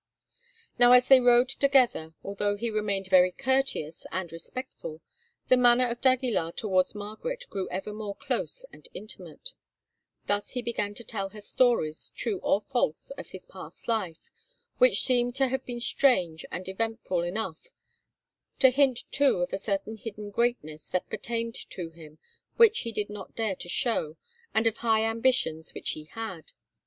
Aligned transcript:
Now, 0.79 0.93
as 0.93 1.07
they 1.07 1.19
rode 1.19 1.47
together, 1.49 2.15
although 2.23 2.57
he 2.57 2.71
remained 2.71 3.05
very 3.05 3.31
courteous 3.31 4.07
and 4.11 4.31
respectful, 4.31 4.99
the 5.47 5.57
manner 5.57 5.87
of 5.87 6.01
d'Aguilar 6.01 6.53
towards 6.53 6.95
Margaret 6.95 7.45
grew 7.51 7.69
ever 7.69 7.93
more 7.93 8.15
close 8.15 8.65
and 8.73 8.89
intimate. 8.95 9.53
Thus 10.25 10.53
he 10.53 10.63
began 10.63 10.95
to 10.95 11.03
tell 11.03 11.29
her 11.29 11.39
stories, 11.39 12.09
true 12.15 12.39
or 12.39 12.61
false, 12.61 13.11
of 13.11 13.27
his 13.29 13.45
past 13.45 13.87
life, 13.87 14.31
which 14.79 15.03
seemed 15.03 15.35
to 15.35 15.49
have 15.49 15.67
been 15.67 15.79
strange 15.79 16.45
and 16.49 16.67
eventful 16.67 17.21
enough; 17.21 17.67
to 18.57 18.71
hint, 18.71 19.03
too, 19.11 19.43
of 19.43 19.53
a 19.53 19.59
certain 19.59 19.97
hidden 19.97 20.31
greatness 20.31 20.89
that 20.89 21.11
pertained 21.11 21.53
to 21.69 21.91
him 21.91 22.17
which 22.57 22.79
he 22.79 22.91
did 22.91 23.11
not 23.11 23.35
dare 23.35 23.55
to 23.57 23.69
show, 23.69 24.17
and 24.51 24.65
of 24.65 24.77
high 24.77 25.03
ambitions 25.03 25.75
which 25.75 25.91
he 25.91 26.05
had. 26.05 26.53